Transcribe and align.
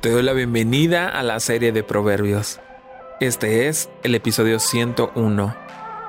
Te 0.00 0.08
doy 0.08 0.22
la 0.22 0.32
bienvenida 0.32 1.08
a 1.10 1.22
la 1.22 1.38
serie 1.40 1.72
de 1.72 1.82
Proverbios. 1.82 2.58
Este 3.20 3.68
es 3.68 3.90
el 4.02 4.14
episodio 4.14 4.58
101. 4.58 5.54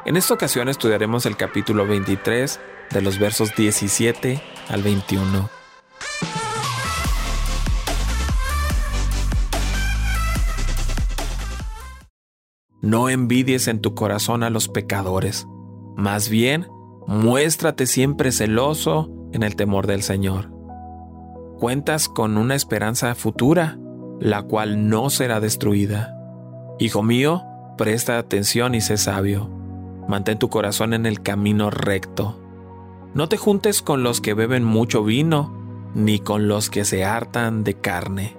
En 0.06 0.16
esta 0.16 0.34
ocasión 0.34 0.70
estudiaremos 0.70 1.26
el 1.26 1.36
capítulo 1.36 1.86
23 1.86 2.58
de 2.90 3.02
los 3.02 3.20
versos 3.20 3.54
17 3.54 4.42
al 4.70 4.82
21. 4.82 5.50
No 12.80 13.10
envidies 13.10 13.68
en 13.68 13.82
tu 13.82 13.94
corazón 13.94 14.44
a 14.44 14.50
los 14.50 14.70
pecadores, 14.70 15.48
más 15.98 16.30
bien 16.30 16.66
muéstrate 17.08 17.86
siempre 17.88 18.32
celoso 18.32 19.12
en 19.34 19.44
el 19.44 19.58
temor 19.58 19.86
del 19.86 20.02
Señor. 20.02 20.50
Cuentas 21.60 22.10
con 22.10 22.38
una 22.38 22.56
esperanza 22.56 23.14
futura 23.14 23.78
la 24.22 24.44
cual 24.44 24.88
no 24.88 25.10
será 25.10 25.40
destruida. 25.40 26.16
Hijo 26.80 27.02
mío, 27.02 27.44
presta 27.76 28.20
atención 28.20 28.76
y 28.76 28.82
sé 28.82 28.98
sabio. 28.98 29.50
Mantén 30.08 30.38
tu 30.38 30.48
corazón 30.50 30.94
en 30.94 31.08
el 31.08 31.22
camino 31.22 31.72
recto. 31.72 32.40
No 33.16 33.28
te 33.28 33.38
juntes 33.38 33.82
con 33.82 34.04
los 34.04 34.22
que 34.22 34.36
beben 34.36 34.64
mucho 34.64 35.04
vino, 35.04 35.52
ni 35.96 36.20
con 36.20 36.48
los 36.48 36.70
que 36.70 36.86
se 36.86 37.04
hartan 37.04 37.64
de 37.64 37.74
carne, 37.74 38.38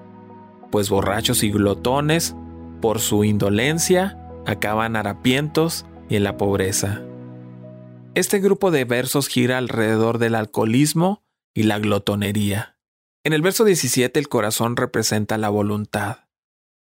pues 0.70 0.88
borrachos 0.88 1.42
y 1.42 1.50
glotones, 1.50 2.36
por 2.80 3.00
su 3.00 3.24
indolencia, 3.24 4.18
acaban 4.46 4.94
harapientos 4.94 5.84
y 6.08 6.14
en 6.14 6.24
la 6.24 6.36
pobreza. 6.36 7.02
Este 8.14 8.38
grupo 8.38 8.70
de 8.70 8.84
versos 8.84 9.26
gira 9.26 9.58
alrededor 9.58 10.18
del 10.18 10.36
alcoholismo 10.36 11.22
y 11.54 11.64
la 11.64 11.80
glotonería. 11.80 12.71
En 13.24 13.32
el 13.32 13.42
verso 13.42 13.64
17 13.64 14.18
el 14.18 14.28
corazón 14.28 14.76
representa 14.76 15.38
la 15.38 15.48
voluntad. 15.48 16.28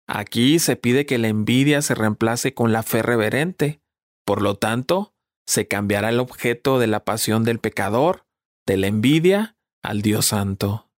Aquí 0.08 0.58
se 0.58 0.76
pide 0.76 1.06
que 1.06 1.18
la 1.18 1.28
envidia 1.28 1.82
se 1.82 1.94
reemplace 1.94 2.52
con 2.52 2.72
la 2.72 2.82
fe 2.82 3.02
reverente. 3.02 3.80
Por 4.24 4.42
lo 4.42 4.56
tanto, 4.56 5.14
se 5.46 5.68
cambiará 5.68 6.08
el 6.08 6.20
objeto 6.20 6.78
de 6.78 6.88
la 6.88 7.04
pasión 7.04 7.44
del 7.44 7.60
pecador, 7.60 8.26
de 8.66 8.76
la 8.76 8.88
envidia, 8.88 9.56
al 9.82 10.02
Dios 10.02 10.26
Santo. 10.26 10.90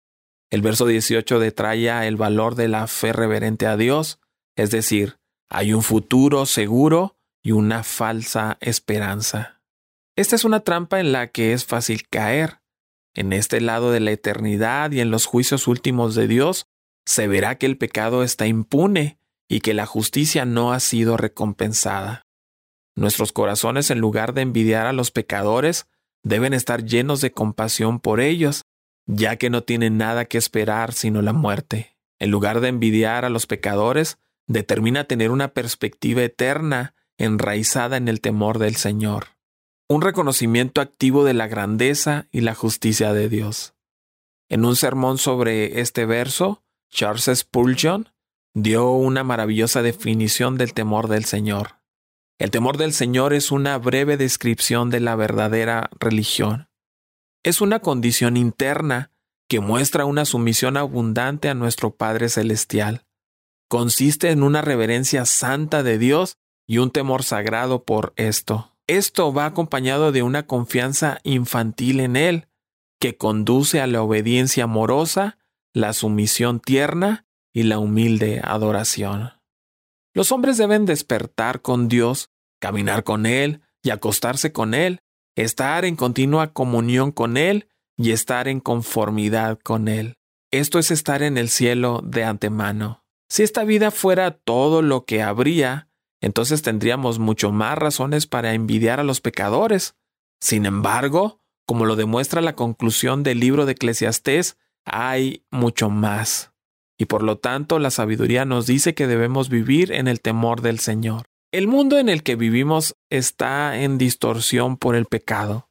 El 0.51 0.63
verso 0.63 0.87
18 0.87 1.39
detalla 1.39 2.07
el 2.07 2.17
valor 2.17 2.55
de 2.55 2.69
la 2.69 2.87
fe 2.87 3.13
reverente 3.13 3.67
a 3.67 3.77
Dios, 3.77 4.21
es 4.57 4.71
decir, 4.71 5.19
hay 5.49 5.73
un 5.73 5.83
futuro 5.83 6.47
seguro 6.47 7.17
y 7.43 7.53
una 7.53 7.83
falsa 7.85 8.59
esperanza. 8.61 9.63
Esta 10.17 10.37
es 10.37 10.45
una 10.45 10.61
trampa 10.61 11.01
en 11.01 11.13
la 11.13 11.29
que 11.29 11.53
es 11.53 11.65
fácil 11.65 12.07
caer. 12.09 12.62
En 13.15 13.33
este 13.33 13.61
lado 13.61 13.93
de 13.93 14.01
la 14.01 14.11
eternidad 14.11 14.91
y 14.93 15.01
en 15.01 15.11
los 15.11 15.27
juicios 15.27 15.69
últimos 15.69 16.15
de 16.15 16.27
Dios, 16.27 16.67
se 17.05 17.29
verá 17.29 17.57
que 17.57 17.67
el 17.67 17.77
pecado 17.77 18.23
está 18.23 18.47
impune 18.47 19.19
y 19.49 19.61
que 19.61 19.75
la 19.75 19.87
justicia 19.87 20.45
no 20.45 20.73
ha 20.73 20.81
sido 20.81 21.17
recompensada. 21.17 22.27
Nuestros 22.95 23.33
corazones, 23.33 23.91
en 23.91 23.99
lugar 23.99 24.33
de 24.33 24.43
envidiar 24.43 24.87
a 24.87 24.93
los 24.93 25.11
pecadores, 25.11 25.87
deben 26.23 26.55
estar 26.55 26.85
llenos 26.85 27.21
de 27.21 27.33
compasión 27.33 28.01
por 28.01 28.21
ellos, 28.21 28.65
ya 29.07 29.37
que 29.37 29.51
no 29.51 29.63
tienen 29.63 29.99
nada 29.99 30.25
que 30.25 30.39
esperar 30.39 30.93
sino 30.93 31.21
la 31.21 31.33
muerte. 31.33 31.97
En 32.19 32.31
lugar 32.31 32.61
de 32.61 32.69
envidiar 32.69 33.25
a 33.25 33.31
los 33.31 33.47
pecadores, 33.47 34.19
determina 34.47 35.05
tener 35.05 35.31
una 35.31 35.49
perspectiva 35.49 36.23
eterna 36.23 36.95
enraizada 37.19 37.97
en 37.97 38.09
el 38.09 38.21
temor 38.21 38.59
del 38.59 38.77
Señor 38.77 39.32
un 39.93 40.01
reconocimiento 40.01 40.81
activo 40.81 41.23
de 41.23 41.35
la 41.35 41.49
grandeza 41.49 42.27
y 42.31 42.41
la 42.41 42.55
justicia 42.55 43.13
de 43.13 43.29
Dios. 43.29 43.75
En 44.49 44.65
un 44.65 44.75
sermón 44.75 45.19
sobre 45.19 45.81
este 45.81 46.07
verso, 46.07 46.63
Charles 46.91 47.31
Spurgeon 47.35 48.09
dio 48.55 48.91
una 48.93 49.23
maravillosa 49.23 49.83
definición 49.83 50.57
del 50.57 50.73
temor 50.73 51.09
del 51.09 51.27
Señor. 51.27 51.77
El 52.39 52.51
temor 52.51 52.79
del 52.79 52.95
Señor 52.95 53.35
es 53.35 53.51
una 53.51 53.77
breve 53.77 54.17
descripción 54.17 54.89
de 54.89 55.01
la 55.01 55.15
verdadera 55.15 55.91
religión. 56.01 56.71
Es 57.43 57.61
una 57.61 57.81
condición 57.81 58.39
interna 58.39 59.11
que 59.47 59.61
muestra 59.61 60.07
una 60.07 60.25
sumisión 60.25 60.79
abundante 60.79 61.51
a 61.51 61.55
nuestro 61.55 61.95
Padre 61.95 62.31
Celestial. 62.31 63.05
Consiste 63.69 64.31
en 64.31 64.43
una 64.43 64.63
reverencia 64.63 65.27
santa 65.27 65.83
de 65.83 65.99
Dios 65.99 66.39
y 66.67 66.79
un 66.79 66.91
temor 66.91 67.25
sagrado 67.25 67.85
por 67.85 68.15
esto. 68.17 68.72
Esto 68.87 69.33
va 69.33 69.47
acompañado 69.47 70.13
de 70.13 70.23
una 70.23 70.47
confianza 70.47 71.21
infantil 71.23 72.01
en 72.01 72.17
Él, 72.17 72.49
que 73.01 73.17
conduce 73.17 73.81
a 73.81 73.87
la 73.87 74.03
obediencia 74.03 74.65
amorosa, 74.65 75.39
la 75.73 75.93
sumisión 75.93 76.61
tierna 76.61 77.27
y 77.53 77.65
la 77.65 77.79
humilde 77.79 78.41
adoración. 78.45 79.33
Los 80.15 80.33
hombres 80.33 80.59
deben 80.59 80.85
despertar 80.85 81.63
con 81.63 81.89
Dios, 81.89 82.31
caminar 82.61 83.05
con 83.05 83.27
Él 83.27 83.63
y 83.83 83.91
acostarse 83.91 84.53
con 84.53 84.75
Él, 84.75 85.01
estar 85.37 85.85
en 85.85 85.97
continua 85.97 86.53
comunión 86.53 87.13
con 87.13 87.37
Él 87.37 87.69
y 87.97 88.13
estar 88.13 88.49
en 88.49 88.61
conformidad 88.61 89.59
con 89.59 89.89
Él. 89.89 90.17
Esto 90.51 90.79
es 90.79 90.91
estar 90.91 91.23
en 91.23 91.39
el 91.39 91.49
cielo 91.49 92.03
de 92.05 92.25
antemano. 92.25 93.05
Si 93.29 93.43
esta 93.43 93.65
vida 93.65 93.91
fuera 93.91 94.33
todo 94.33 94.83
lo 94.83 95.07
que 95.07 95.23
habría, 95.23 95.89
entonces 96.23 96.63
tendríamos 96.63 97.19
mucho 97.19 97.53
más 97.53 97.77
razones 97.77 98.27
para 98.27 98.55
envidiar 98.55 99.01
a 99.01 99.05
los 99.05 99.21
pecadores. 99.21 99.97
Sin 100.41 100.65
embargo, 100.65 101.41
como 101.67 101.85
lo 101.85 101.97
demuestra 101.97 102.41
la 102.41 102.55
conclusión 102.55 103.25
del 103.25 103.41
libro 103.41 103.67
de 103.67 103.73
Eclesiastés, 103.73 104.57
hay 104.85 105.45
mucho 105.51 105.91
más. 105.91 106.53
Y 106.97 107.07
por 107.07 107.25
lo 107.25 107.39
tanto, 107.39 107.81
la 107.81 107.91
sabiduría 107.91 108.45
nos 108.45 108.67
dice 108.67 108.95
que 108.95 109.09
debemos 109.09 109.49
vivir 109.49 109.91
en 109.91 110.07
el 110.07 110.21
temor 110.21 110.63
del 110.63 110.79
Señor. 110.79 111.25
El 111.51 111.67
mundo 111.67 111.99
en 111.99 112.09
el 112.09 112.23
que 112.23 112.37
vivimos 112.37 112.97
está 113.11 113.81
en 113.81 113.99
distorsión 113.99 114.77
por 114.77 114.95
el 114.95 115.07
pecado, 115.07 115.69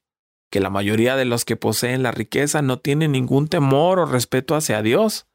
que 0.51 0.59
la 0.59 0.69
mayoría 0.69 1.15
de 1.15 1.25
los 1.25 1.45
que 1.45 1.55
poseen 1.55 2.03
la 2.03 2.11
riqueza 2.11 2.61
no 2.61 2.79
tienen 2.79 3.13
ningún 3.13 3.47
temor 3.47 3.99
o 3.99 4.05
respeto 4.05 4.55
hacia 4.55 4.81
Dios. 4.81 5.27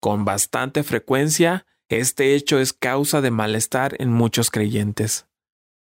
Con 0.00 0.26
bastante 0.26 0.82
frecuencia, 0.82 1.66
este 1.88 2.34
hecho 2.34 2.58
es 2.58 2.72
causa 2.72 3.20
de 3.20 3.30
malestar 3.30 3.96
en 3.98 4.12
muchos 4.12 4.50
creyentes. 4.50 5.26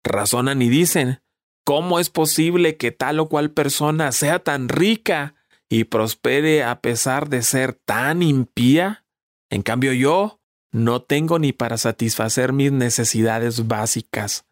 Razonan 0.03 0.61
y 0.61 0.69
dicen, 0.69 1.23
¿cómo 1.65 1.99
es 1.99 2.11
posible 2.11 2.77
que 2.77 2.93
tal 2.93 3.21
o 3.21 3.29
cual 3.29 3.51
persona 3.51 4.13
sea 4.13 4.39
tan 4.41 4.69
rica 4.69 5.35
y 5.69 5.85
prospere 5.85 6.63
a 6.63 6.81
pesar 6.81 7.29
de 7.29 7.43
ser 7.43 7.75
tan 7.75 8.23
impía? 8.23 9.05
En 9.51 9.63
cambio 9.63 9.93
yo 9.93 10.41
no 10.73 11.03
tengo 11.03 11.39
ni 11.39 11.53
para 11.53 11.79
satisfacer 11.79 12.53
mis 12.53 12.73
necesidades 12.73 13.69
básicas, 13.69 14.45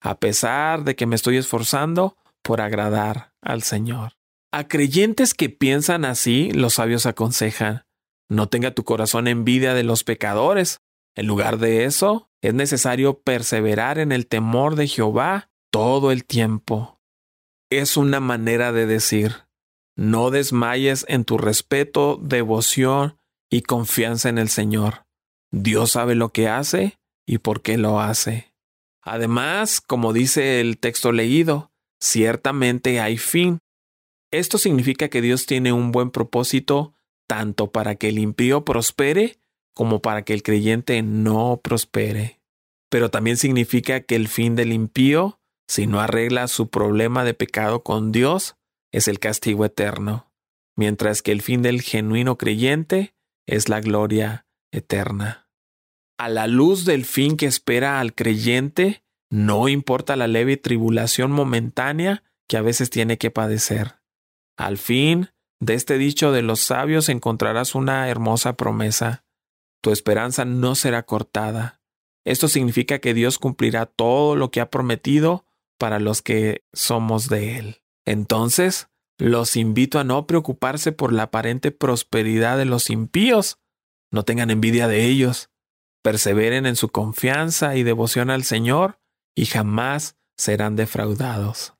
a 0.00 0.18
pesar 0.18 0.82
de 0.82 0.96
que 0.96 1.06
me 1.06 1.14
estoy 1.14 1.36
esforzando 1.36 2.16
por 2.42 2.60
agradar 2.60 3.32
al 3.40 3.62
Señor. 3.62 4.14
A 4.50 4.66
creyentes 4.66 5.34
que 5.34 5.50
piensan 5.50 6.04
así, 6.04 6.50
los 6.50 6.74
sabios 6.74 7.06
aconsejan, 7.06 7.84
no 8.28 8.48
tenga 8.48 8.72
tu 8.72 8.84
corazón 8.84 9.28
envidia 9.28 9.74
de 9.74 9.84
los 9.84 10.04
pecadores, 10.04 10.80
en 11.18 11.26
lugar 11.26 11.58
de 11.58 11.84
eso, 11.84 12.30
es 12.42 12.54
necesario 12.54 13.18
perseverar 13.18 13.98
en 13.98 14.12
el 14.12 14.28
temor 14.28 14.76
de 14.76 14.86
Jehová 14.86 15.50
todo 15.72 16.12
el 16.12 16.24
tiempo. 16.24 17.00
Es 17.70 17.96
una 17.96 18.20
manera 18.20 18.70
de 18.70 18.86
decir, 18.86 19.48
no 19.96 20.30
desmayes 20.30 21.04
en 21.08 21.24
tu 21.24 21.36
respeto, 21.36 22.20
devoción 22.22 23.18
y 23.50 23.62
confianza 23.62 24.28
en 24.28 24.38
el 24.38 24.48
Señor. 24.48 25.06
Dios 25.50 25.90
sabe 25.90 26.14
lo 26.14 26.28
que 26.28 26.46
hace 26.48 27.00
y 27.26 27.38
por 27.38 27.62
qué 27.62 27.78
lo 27.78 27.98
hace. 27.98 28.54
Además, 29.02 29.80
como 29.80 30.12
dice 30.12 30.60
el 30.60 30.78
texto 30.78 31.10
leído, 31.10 31.72
ciertamente 32.00 33.00
hay 33.00 33.18
fin. 33.18 33.58
Esto 34.30 34.56
significa 34.56 35.08
que 35.08 35.20
Dios 35.20 35.46
tiene 35.46 35.72
un 35.72 35.90
buen 35.90 36.12
propósito 36.12 36.94
tanto 37.26 37.72
para 37.72 37.96
que 37.96 38.10
el 38.10 38.20
impío 38.20 38.64
prospere 38.64 39.40
como 39.78 40.02
para 40.02 40.22
que 40.22 40.34
el 40.34 40.42
creyente 40.42 41.02
no 41.02 41.60
prospere. 41.62 42.40
Pero 42.90 43.12
también 43.12 43.36
significa 43.36 44.00
que 44.00 44.16
el 44.16 44.26
fin 44.26 44.56
del 44.56 44.72
impío, 44.72 45.38
si 45.68 45.86
no 45.86 46.00
arregla 46.00 46.48
su 46.48 46.68
problema 46.68 47.22
de 47.22 47.32
pecado 47.32 47.84
con 47.84 48.10
Dios, 48.10 48.56
es 48.90 49.06
el 49.06 49.20
castigo 49.20 49.64
eterno, 49.64 50.32
mientras 50.76 51.22
que 51.22 51.30
el 51.30 51.42
fin 51.42 51.62
del 51.62 51.80
genuino 51.80 52.36
creyente 52.38 53.14
es 53.46 53.68
la 53.68 53.80
gloria 53.80 54.48
eterna. 54.72 55.48
A 56.18 56.28
la 56.28 56.48
luz 56.48 56.84
del 56.84 57.04
fin 57.04 57.36
que 57.36 57.46
espera 57.46 58.00
al 58.00 58.16
creyente, 58.16 59.04
no 59.30 59.68
importa 59.68 60.16
la 60.16 60.26
leve 60.26 60.56
tribulación 60.56 61.30
momentánea 61.30 62.24
que 62.48 62.56
a 62.56 62.62
veces 62.62 62.90
tiene 62.90 63.16
que 63.16 63.30
padecer. 63.30 64.00
Al 64.56 64.76
fin 64.76 65.28
de 65.60 65.74
este 65.74 65.98
dicho 65.98 66.32
de 66.32 66.42
los 66.42 66.58
sabios 66.58 67.08
encontrarás 67.08 67.76
una 67.76 68.08
hermosa 68.08 68.56
promesa 68.56 69.24
tu 69.80 69.92
esperanza 69.92 70.44
no 70.44 70.74
será 70.74 71.04
cortada. 71.04 71.80
Esto 72.24 72.48
significa 72.48 72.98
que 72.98 73.14
Dios 73.14 73.38
cumplirá 73.38 73.86
todo 73.86 74.36
lo 74.36 74.50
que 74.50 74.60
ha 74.60 74.70
prometido 74.70 75.46
para 75.78 75.98
los 75.98 76.22
que 76.22 76.64
somos 76.72 77.28
de 77.28 77.58
Él. 77.58 77.82
Entonces, 78.04 78.88
los 79.18 79.56
invito 79.56 79.98
a 79.98 80.04
no 80.04 80.26
preocuparse 80.26 80.92
por 80.92 81.12
la 81.12 81.24
aparente 81.24 81.70
prosperidad 81.70 82.58
de 82.58 82.64
los 82.64 82.90
impíos, 82.90 83.58
no 84.12 84.24
tengan 84.24 84.50
envidia 84.50 84.88
de 84.88 85.06
ellos, 85.06 85.50
perseveren 86.02 86.66
en 86.66 86.76
su 86.76 86.88
confianza 86.88 87.76
y 87.76 87.82
devoción 87.82 88.30
al 88.30 88.44
Señor 88.44 89.00
y 89.34 89.46
jamás 89.46 90.16
serán 90.36 90.76
defraudados. 90.76 91.74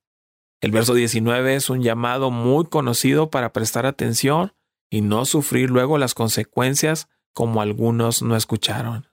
El 0.61 0.73
verso 0.73 0.95
19 0.95 1.55
es 1.55 1.71
un 1.71 1.83
llamado 1.83 2.31
muy 2.31 2.67
conocido 2.67 3.31
para 3.31 3.53
prestar 3.53 3.87
atención 3.87 4.55
y 4.91 5.03
no 5.03 5.25
sufrir 5.25 5.71
luego 5.71 5.99
las 5.99 6.15
consecuencias 6.15 7.09
como 7.39 7.63
algunos 7.63 8.21
no 8.21 8.35
escucharon. 8.35 9.07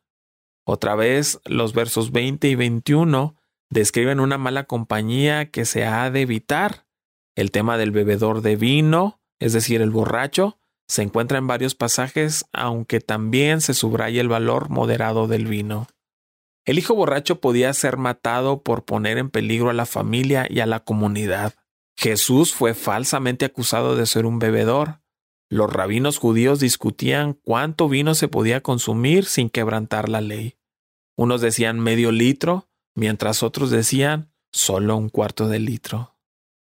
Otra 0.65 0.95
vez, 0.95 1.39
los 1.45 1.73
versos 1.75 2.11
20 2.11 2.47
y 2.47 2.55
21 2.55 3.35
describen 3.69 4.19
una 4.19 4.39
mala 4.39 4.63
compañía 4.63 5.51
que 5.51 5.63
se 5.63 5.85
ha 5.85 6.09
de 6.09 6.21
evitar. 6.21 6.87
El 7.35 7.51
tema 7.51 7.77
del 7.77 7.91
bebedor 7.91 8.41
de 8.41 8.55
vino, 8.55 9.21
es 9.37 9.53
decir, 9.53 9.79
el 9.79 9.91
borracho, 9.91 10.57
se 10.87 11.03
encuentra 11.03 11.37
en 11.37 11.45
varios 11.45 11.75
pasajes, 11.75 12.47
aunque 12.51 12.99
también 12.99 13.61
se 13.61 13.75
subraya 13.75 14.21
el 14.21 14.27
valor 14.27 14.71
moderado 14.71 15.27
del 15.27 15.45
vino. 15.45 15.85
El 16.65 16.79
hijo 16.79 16.95
borracho 16.95 17.39
podía 17.39 17.71
ser 17.73 17.97
matado 17.97 18.63
por 18.63 18.85
poner 18.85 19.19
en 19.19 19.29
peligro 19.29 19.69
a 19.69 19.73
la 19.73 19.85
familia 19.85 20.47
y 20.49 20.61
a 20.61 20.65
la 20.65 20.79
comunidad. 20.79 21.53
Jesús 21.95 22.55
fue 22.55 22.73
falsamente 22.73 23.45
acusado 23.45 23.95
de 23.95 24.07
ser 24.07 24.25
un 24.25 24.39
bebedor. 24.39 25.01
Los 25.49 25.71
rabinos 25.71 26.17
judíos 26.17 26.59
discutían 26.59 27.33
cuánto 27.33 27.87
vino 27.87 28.15
se 28.15 28.27
podía 28.27 28.61
consumir 28.61 29.25
sin 29.25 29.49
quebrantar 29.49 30.09
la 30.09 30.21
ley. 30.21 30.57
Unos 31.15 31.41
decían 31.41 31.79
medio 31.79 32.11
litro, 32.11 32.67
mientras 32.95 33.43
otros 33.43 33.69
decían 33.69 34.31
solo 34.51 34.97
un 34.97 35.09
cuarto 35.09 35.47
de 35.47 35.59
litro. 35.59 36.15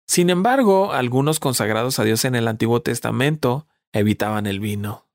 Sin 0.06 0.30
embargo, 0.30 0.92
algunos 0.92 1.40
consagrados 1.40 1.98
a 1.98 2.04
Dios 2.04 2.24
en 2.24 2.34
el 2.34 2.48
Antiguo 2.48 2.80
Testamento 2.82 3.66
evitaban 3.92 4.46
el 4.46 4.60
vino. 4.60 5.08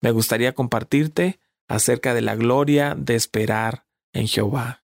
Me 0.00 0.10
gustaría 0.10 0.54
compartirte 0.54 1.40
acerca 1.68 2.14
de 2.14 2.22
la 2.22 2.34
gloria 2.34 2.94
de 2.96 3.14
esperar 3.14 3.86
en 4.12 4.26
Jehová. 4.26 4.84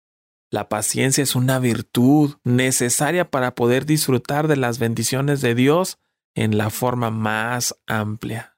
La 0.49 0.67
paciencia 0.67 1.23
es 1.23 1.35
una 1.35 1.59
virtud 1.59 2.35
necesaria 2.43 3.29
para 3.29 3.55
poder 3.55 3.85
disfrutar 3.85 4.47
de 4.47 4.57
las 4.57 4.79
bendiciones 4.79 5.41
de 5.41 5.55
Dios 5.55 5.97
en 6.35 6.57
la 6.57 6.69
forma 6.69 7.11
más 7.11 7.75
amplia. 7.87 8.57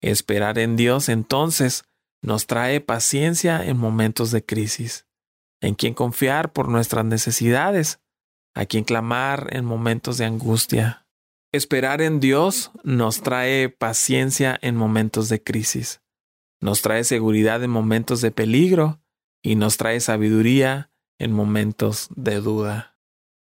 Esperar 0.00 0.58
en 0.58 0.76
Dios 0.76 1.08
entonces 1.08 1.84
nos 2.22 2.46
trae 2.46 2.80
paciencia 2.80 3.64
en 3.64 3.76
momentos 3.76 4.30
de 4.30 4.44
crisis, 4.44 5.06
en 5.60 5.74
quien 5.74 5.94
confiar 5.94 6.52
por 6.52 6.68
nuestras 6.68 7.04
necesidades, 7.04 8.00
a 8.54 8.66
quien 8.66 8.84
clamar 8.84 9.48
en 9.50 9.64
momentos 9.64 10.18
de 10.18 10.24
angustia. 10.24 11.06
Esperar 11.52 12.02
en 12.02 12.20
Dios 12.20 12.70
nos 12.82 13.22
trae 13.22 13.68
paciencia 13.68 14.58
en 14.60 14.76
momentos 14.76 15.28
de 15.28 15.42
crisis, 15.42 16.00
nos 16.60 16.82
trae 16.82 17.04
seguridad 17.04 17.62
en 17.62 17.70
momentos 17.70 18.20
de 18.20 18.30
peligro 18.30 19.00
y 19.42 19.54
nos 19.54 19.76
trae 19.76 20.00
sabiduría 20.00 20.90
en 21.18 21.32
momentos 21.32 22.08
de 22.16 22.40
duda. 22.40 22.93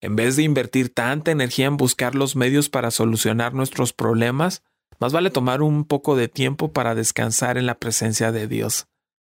En 0.01 0.15
vez 0.15 0.35
de 0.35 0.43
invertir 0.43 0.93
tanta 0.93 1.31
energía 1.31 1.65
en 1.65 1.77
buscar 1.77 2.15
los 2.15 2.35
medios 2.35 2.69
para 2.69 2.91
solucionar 2.91 3.53
nuestros 3.53 3.93
problemas, 3.93 4.63
más 4.99 5.13
vale 5.13 5.29
tomar 5.29 5.61
un 5.61 5.85
poco 5.85 6.15
de 6.15 6.27
tiempo 6.27 6.71
para 6.71 6.95
descansar 6.95 7.57
en 7.57 7.65
la 7.65 7.79
presencia 7.79 8.31
de 8.31 8.47
Dios 8.47 8.87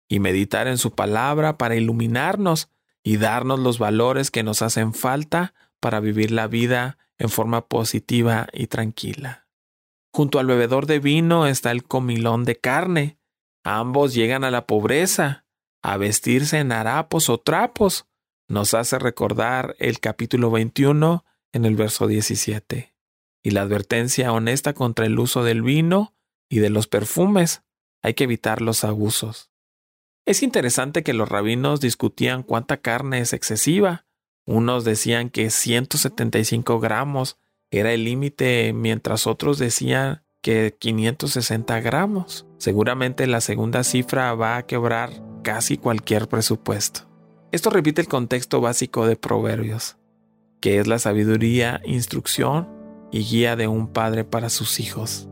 y 0.09 0.19
meditar 0.19 0.67
en 0.67 0.77
su 0.77 0.91
palabra 0.91 1.57
para 1.57 1.75
iluminarnos 1.75 2.69
y 3.03 3.17
darnos 3.17 3.59
los 3.59 3.79
valores 3.79 4.31
que 4.31 4.43
nos 4.43 4.61
hacen 4.61 4.93
falta 4.93 5.53
para 5.79 5.99
vivir 5.99 6.31
la 6.31 6.47
vida 6.47 6.97
en 7.17 7.29
forma 7.29 7.67
positiva 7.67 8.47
y 8.53 8.67
tranquila. 8.67 9.47
Junto 10.13 10.39
al 10.39 10.47
bebedor 10.47 10.85
de 10.85 10.99
vino 10.99 11.47
está 11.47 11.71
el 11.71 11.83
comilón 11.83 12.45
de 12.45 12.57
carne. 12.57 13.19
Ambos 13.63 14.13
llegan 14.13 14.43
a 14.43 14.51
la 14.51 14.65
pobreza, 14.65 15.45
a 15.81 15.97
vestirse 15.97 16.59
en 16.59 16.71
harapos 16.71 17.29
o 17.29 17.37
trapos, 17.37 18.07
nos 18.47 18.73
hace 18.73 18.97
recordar 18.99 19.75
el 19.79 19.99
capítulo 19.99 20.49
21 20.51 21.25
en 21.51 21.65
el 21.65 21.75
verso 21.75 22.07
17, 22.07 22.94
y 23.44 23.51
la 23.51 23.61
advertencia 23.61 24.31
honesta 24.31 24.73
contra 24.73 25.05
el 25.05 25.19
uso 25.19 25.44
del 25.44 25.61
vino 25.61 26.13
y 26.49 26.59
de 26.59 26.69
los 26.69 26.88
perfumes. 26.88 27.63
Hay 28.01 28.13
que 28.13 28.25
evitar 28.25 28.61
los 28.61 28.83
abusos. 28.83 29.49
Es 30.25 30.44
interesante 30.44 31.03
que 31.03 31.13
los 31.13 31.29
rabinos 31.29 31.81
discutían 31.81 32.44
cuánta 32.44 32.77
carne 32.77 33.19
es 33.19 33.33
excesiva. 33.33 34.05
Unos 34.45 34.85
decían 34.85 35.29
que 35.29 35.50
175 35.50 36.79
gramos 36.79 37.38
era 37.71 37.93
el 37.93 38.05
límite, 38.05 38.71
mientras 38.73 39.27
otros 39.27 39.57
decían 39.57 40.23
que 40.41 40.75
560 40.77 41.79
gramos. 41.81 42.45
Seguramente 42.57 43.27
la 43.27 43.41
segunda 43.41 43.83
cifra 43.83 44.33
va 44.35 44.57
a 44.57 44.65
quebrar 44.65 45.11
casi 45.43 45.77
cualquier 45.77 46.27
presupuesto. 46.27 47.07
Esto 47.51 47.69
repite 47.69 48.01
el 48.01 48.07
contexto 48.07 48.61
básico 48.61 49.07
de 49.07 49.15
Proverbios, 49.15 49.97
que 50.59 50.79
es 50.79 50.88
la 50.88 50.99
sabiduría, 50.99 51.81
instrucción 51.85 52.67
y 53.11 53.23
guía 53.23 53.55
de 53.55 53.67
un 53.67 53.88
padre 53.88 54.25
para 54.25 54.49
sus 54.49 54.79
hijos. 54.79 55.29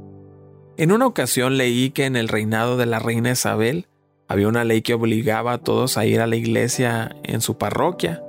En 0.78 0.92
una 0.92 1.08
ocasión 1.08 1.58
leí 1.58 1.92
que 1.92 2.06
en 2.06 2.16
el 2.16 2.28
reinado 2.28 2.78
de 2.78 2.86
la 2.86 3.00
reina 3.00 3.32
Isabel 3.32 3.88
había 4.28 4.48
una 4.48 4.64
ley 4.64 4.82
que 4.82 4.94
obligaba 4.94 5.54
a 5.54 5.58
todos 5.58 5.98
a 5.98 6.06
ir 6.06 6.22
a 6.22 6.28
la 6.28 6.36
iglesia 6.36 7.16
en 7.24 7.42
su 7.42 7.58
parroquia, 7.58 8.24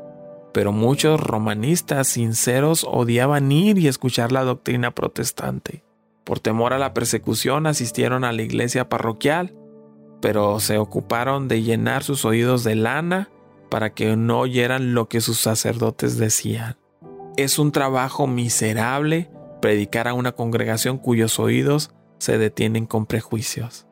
pero 0.53 0.73
muchos 0.73 1.21
romanistas 1.21 2.09
sinceros 2.09 2.85
odiaban 2.89 3.51
ir 3.53 3.79
y 3.79 3.89
escuchar 3.89 4.33
la 4.33 4.43
doctrina 4.43 4.91
protestante. 4.91 5.85
Por 6.25 6.41
temor 6.41 6.73
a 6.73 6.79
la 6.79 6.93
persecución 6.93 7.67
asistieron 7.67 8.25
a 8.25 8.33
la 8.33 8.43
iglesia 8.43 8.89
parroquial 8.89 9.55
pero 10.21 10.61
se 10.61 10.79
ocuparon 10.79 11.49
de 11.49 11.63
llenar 11.63 12.03
sus 12.03 12.25
oídos 12.25 12.65
de 12.65 12.75
lana 12.75 13.29
para 13.71 13.95
que 13.95 14.17
no 14.17 14.41
oyeran 14.41 14.95
lo 14.95 15.09
que 15.09 15.21
sus 15.21 15.41
sacerdotes 15.41 16.19
decían. 16.19 16.77
Es 17.37 17.59
un 17.59 17.73
trabajo 17.73 18.27
miserable 18.27 19.31
predicar 19.61 20.09
a 20.09 20.15
una 20.15 20.33
congregación 20.33 20.99
cuyos 20.99 21.39
oídos 21.39 21.91
se 22.19 22.39
detienen 22.39 22.87
con 22.87 23.07
prejuicios. 23.07 23.87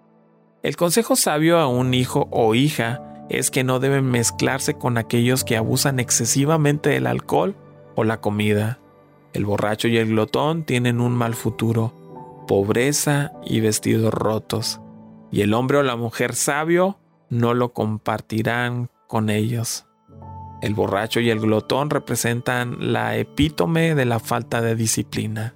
El 0.62 0.76
consejo 0.76 1.17
sabio 1.17 1.59
a 1.59 1.69
un 1.69 1.93
hijo 1.93 2.29
o 2.31 2.55
hija 2.55 3.03
es 3.29 3.50
que 3.50 3.65
no 3.65 3.81
deben 3.81 4.06
mezclarse 4.06 4.75
con 4.75 4.99
aquellos 4.99 5.44
que 5.44 5.56
abusan 5.56 5.99
excesivamente 5.99 6.91
del 6.91 7.06
alcohol 7.06 7.55
o 7.97 8.05
la 8.05 8.21
comida. 8.21 8.79
El 9.32 9.44
borracho 9.44 9.88
y 9.88 9.99
el 9.99 10.09
glotón 10.09 10.65
tienen 10.65 11.00
un 11.00 11.12
mal 11.12 11.35
futuro, 11.35 12.44
pobreza 12.47 13.32
y 13.44 13.61
vestidos 13.61 14.15
rotos 14.15 14.81
y 15.35 15.41
el 15.41 15.53
hombre 15.53 15.79
o 15.79 15.82
la 15.82 15.97
mujer 15.97 16.37
sabio 16.37 16.97
no 17.29 17.55
lo 17.55 17.73
compartirán 17.73 18.88
con 19.09 19.31
ellos. 19.31 19.87
El 20.62 20.75
borracho 20.75 21.21
y 21.21 21.31
el 21.31 21.40
glotón 21.40 21.90
representan 21.90 22.93
la 22.93 23.17
epítome 23.17 23.95
de 23.95 24.05
la 24.05 24.19
falta 24.19 24.62
de 24.62 24.76
disciplina. 24.76 25.55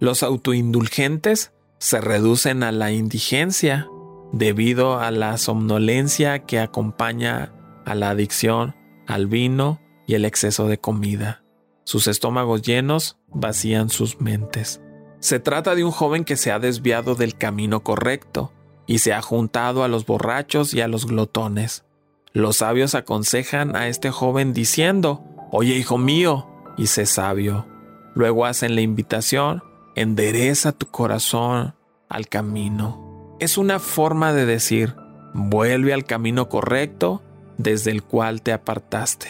Los 0.00 0.22
autoindulgentes 0.22 1.52
se 1.78 2.00
reducen 2.00 2.62
a 2.62 2.72
la 2.72 2.90
indigencia 2.90 3.88
debido 4.32 4.98
a 4.98 5.10
la 5.10 5.36
somnolencia 5.36 6.40
que 6.40 6.58
acompaña 6.58 7.52
a 7.84 7.94
la 7.94 8.10
adicción 8.10 8.74
al 9.06 9.26
vino 9.26 9.80
y 10.06 10.14
el 10.14 10.24
exceso 10.24 10.66
de 10.66 10.78
comida. 10.78 11.44
Sus 11.84 12.06
estómagos 12.06 12.62
llenos 12.62 13.18
vacían 13.28 13.90
sus 13.90 14.20
mentes. 14.20 14.80
Se 15.20 15.38
trata 15.38 15.74
de 15.74 15.84
un 15.84 15.90
joven 15.90 16.24
que 16.24 16.36
se 16.36 16.50
ha 16.50 16.58
desviado 16.58 17.14
del 17.14 17.36
camino 17.36 17.82
correcto 17.82 18.52
y 18.86 18.98
se 18.98 19.12
ha 19.12 19.22
juntado 19.22 19.84
a 19.84 19.88
los 19.88 20.06
borrachos 20.06 20.74
y 20.74 20.80
a 20.80 20.88
los 20.88 21.06
glotones. 21.06 21.84
Los 22.32 22.56
sabios 22.56 22.94
aconsejan 22.94 23.76
a 23.76 23.88
este 23.88 24.10
joven 24.10 24.52
diciendo, 24.52 25.22
Oye, 25.50 25.74
hijo 25.76 25.98
mío, 25.98 26.48
y 26.76 26.86
sé 26.86 27.06
sabio. 27.06 27.66
Luego 28.14 28.46
hacen 28.46 28.74
la 28.74 28.80
invitación, 28.80 29.62
endereza 29.94 30.72
tu 30.72 30.86
corazón 30.86 31.74
al 32.08 32.28
camino. 32.28 33.36
Es 33.38 33.58
una 33.58 33.78
forma 33.78 34.32
de 34.32 34.46
decir, 34.46 34.94
vuelve 35.34 35.92
al 35.92 36.04
camino 36.04 36.48
correcto 36.48 37.22
desde 37.58 37.90
el 37.90 38.02
cual 38.02 38.42
te 38.42 38.52
apartaste. 38.52 39.28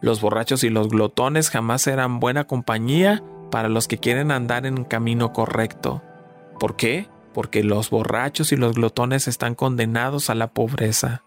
Los 0.00 0.20
borrachos 0.20 0.64
y 0.64 0.68
los 0.68 0.88
glotones 0.88 1.50
jamás 1.50 1.82
serán 1.82 2.20
buena 2.20 2.44
compañía 2.44 3.22
para 3.50 3.68
los 3.68 3.88
que 3.88 3.98
quieren 3.98 4.30
andar 4.30 4.66
en 4.66 4.84
camino 4.84 5.32
correcto. 5.32 6.02
¿Por 6.58 6.76
qué? 6.76 7.08
porque 7.32 7.64
los 7.64 7.90
borrachos 7.90 8.52
y 8.52 8.56
los 8.56 8.74
glotones 8.74 9.28
están 9.28 9.54
condenados 9.54 10.30
a 10.30 10.34
la 10.34 10.48
pobreza. 10.48 11.22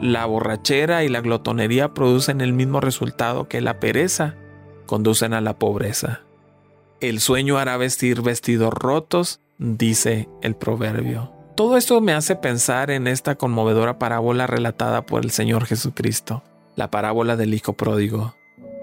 La 0.00 0.26
borrachera 0.26 1.04
y 1.04 1.08
la 1.08 1.20
glotonería 1.20 1.94
producen 1.94 2.40
el 2.40 2.52
mismo 2.52 2.80
resultado 2.80 3.48
que 3.48 3.60
la 3.60 3.80
pereza, 3.80 4.34
conducen 4.86 5.34
a 5.34 5.40
la 5.40 5.58
pobreza. 5.58 6.20
El 7.00 7.20
sueño 7.20 7.58
hará 7.58 7.76
vestir 7.76 8.22
vestidos 8.22 8.72
rotos, 8.72 9.40
dice 9.58 10.28
el 10.42 10.54
proverbio. 10.54 11.32
Todo 11.56 11.76
esto 11.76 12.00
me 12.00 12.12
hace 12.12 12.36
pensar 12.36 12.90
en 12.90 13.06
esta 13.06 13.36
conmovedora 13.36 13.98
parábola 13.98 14.46
relatada 14.46 15.06
por 15.06 15.24
el 15.24 15.30
Señor 15.30 15.64
Jesucristo, 15.64 16.42
la 16.74 16.90
parábola 16.90 17.36
del 17.36 17.54
Hijo 17.54 17.72
Pródigo. 17.72 18.34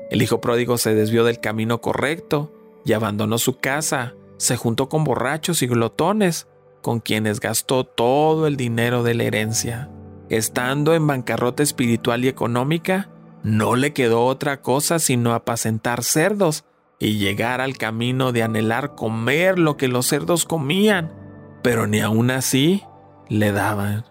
El 0.09 0.21
Hijo 0.21 0.41
Pródigo 0.41 0.77
se 0.77 0.95
desvió 0.95 1.23
del 1.23 1.39
camino 1.39 1.81
correcto 1.81 2.53
y 2.85 2.93
abandonó 2.93 3.37
su 3.37 3.59
casa 3.59 4.15
se 4.43 4.57
juntó 4.57 4.89
con 4.89 5.05
borrachos 5.05 5.61
y 5.61 5.67
glotones, 5.67 6.47
con 6.81 6.99
quienes 6.99 7.39
gastó 7.39 7.85
todo 7.85 8.45
el 8.45 8.57
dinero 8.57 9.01
de 9.01 9.13
la 9.13 9.23
herencia. 9.23 9.89
Estando 10.33 10.95
en 10.95 11.05
bancarrota 11.05 11.61
espiritual 11.61 12.25
y 12.25 12.27
económica, 12.27 13.07
no 13.43 13.75
le 13.75 13.93
quedó 13.93 14.25
otra 14.25 14.61
cosa 14.61 14.97
sino 14.97 15.35
apacentar 15.35 16.03
cerdos 16.03 16.65
y 16.99 17.19
llegar 17.19 17.61
al 17.61 17.77
camino 17.77 18.31
de 18.31 18.41
anhelar 18.41 18.95
comer 18.95 19.59
lo 19.59 19.77
que 19.77 19.87
los 19.87 20.07
cerdos 20.07 20.45
comían, 20.45 21.13
pero 21.61 21.85
ni 21.85 21.99
aun 21.99 22.31
así 22.31 22.81
le 23.29 23.51
daban. 23.51 24.05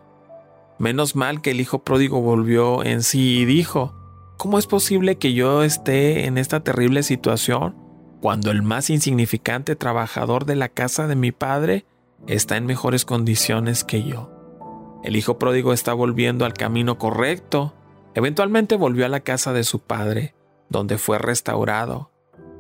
Menos 0.79 1.17
mal 1.17 1.43
que 1.43 1.51
el 1.51 1.61
hijo 1.61 1.83
pródigo 1.83 2.21
volvió 2.21 2.85
en 2.85 3.03
sí 3.03 3.41
y 3.41 3.45
dijo, 3.45 3.93
¿cómo 4.37 4.61
es 4.61 4.69
posible 4.69 5.19
que 5.19 5.33
yo 5.33 5.65
esté 5.65 6.27
en 6.27 6.39
esta 6.39 6.61
terrible 6.61 7.03
situación 7.03 7.75
cuando 8.21 8.53
el 8.53 8.63
más 8.63 8.91
insignificante 8.91 9.75
trabajador 9.75 10.45
de 10.45 10.55
la 10.55 10.69
casa 10.69 11.09
de 11.09 11.17
mi 11.17 11.33
padre 11.33 11.85
está 12.29 12.57
en 12.57 12.67
mejores 12.67 13.05
condiciones 13.05 13.83
que 13.83 14.05
yo? 14.05 14.32
El 15.03 15.17
hijo 15.17 15.39
pródigo 15.39 15.73
está 15.73 15.93
volviendo 15.95 16.45
al 16.45 16.55
camino 16.55 16.99
correcto. 16.99 17.75
Eventualmente 18.15 18.77
volvió 18.77 19.05
a 19.05 19.09
la 19.09 19.21
casa 19.21 19.53
de 19.53 19.65
su 19.65 19.81
padre, 19.81 20.35
donde 20.69 20.99
fue 20.99 21.19
restaurado. 21.19 22.11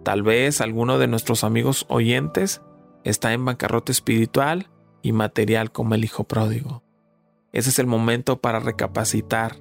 Tal 0.03 0.23
vez 0.23 0.61
alguno 0.61 0.99
de 0.99 1.07
nuestros 1.07 1.45
amigos 1.45 1.87
oyentes 1.89 2.63
está 3.05 3.33
en 3.33 3.45
bancarrota 3.45 3.93
espiritual 3.93 4.69
y 5.03 5.13
material 5.13 5.71
como 5.71 5.95
el 5.95 6.05
hijo 6.05 6.25
pródigo. 6.25 6.83
Ese 7.53 7.71
es 7.71 7.79
el 7.79 7.87
momento 7.87 8.41
para 8.41 8.61
recapacitar, 8.61 9.57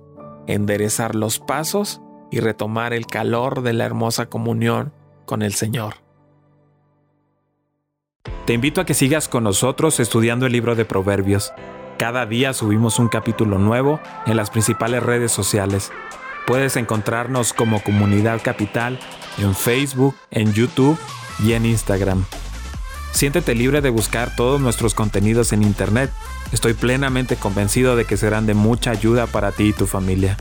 enderezar 0.47 1.15
los 1.15 1.39
pasos 1.39 2.01
y 2.31 2.39
retomar 2.39 2.93
el 2.93 3.05
calor 3.05 3.61
de 3.61 3.73
la 3.73 3.85
hermosa 3.85 4.27
comunión 4.27 4.93
con 5.25 5.41
el 5.41 5.53
Señor. 5.53 5.95
Te 8.45 8.53
invito 8.53 8.81
a 8.81 8.85
que 8.85 8.93
sigas 8.93 9.27
con 9.27 9.43
nosotros 9.43 9.99
estudiando 9.99 10.45
el 10.45 10.53
libro 10.53 10.75
de 10.75 10.85
Proverbios. 10.85 11.53
Cada 12.01 12.25
día 12.25 12.51
subimos 12.53 12.97
un 12.97 13.09
capítulo 13.09 13.59
nuevo 13.59 13.99
en 14.25 14.35
las 14.35 14.49
principales 14.49 15.03
redes 15.03 15.31
sociales. 15.31 15.91
Puedes 16.47 16.75
encontrarnos 16.75 17.53
como 17.53 17.83
Comunidad 17.83 18.41
Capital 18.41 18.99
en 19.37 19.53
Facebook, 19.53 20.15
en 20.31 20.51
YouTube 20.51 20.97
y 21.45 21.53
en 21.53 21.67
Instagram. 21.67 22.25
Siéntete 23.11 23.53
libre 23.53 23.81
de 23.81 23.91
buscar 23.91 24.35
todos 24.35 24.59
nuestros 24.59 24.95
contenidos 24.95 25.53
en 25.53 25.61
Internet. 25.61 26.09
Estoy 26.51 26.73
plenamente 26.73 27.35
convencido 27.35 27.95
de 27.95 28.05
que 28.05 28.17
serán 28.17 28.47
de 28.47 28.55
mucha 28.55 28.89
ayuda 28.89 29.27
para 29.27 29.51
ti 29.51 29.65
y 29.65 29.73
tu 29.73 29.85
familia. 29.85 30.37